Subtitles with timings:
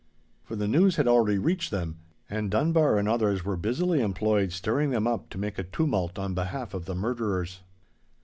[0.41, 4.89] For the news had already reached them, and Dunbar and others were busily employed stirring
[4.89, 7.59] them up to make a tumult on behalf of the murderers.